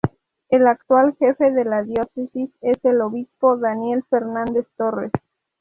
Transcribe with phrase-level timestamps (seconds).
[0.49, 5.11] El actual jefe de la Diócesis es el Obispo Daniel Fernández Torres.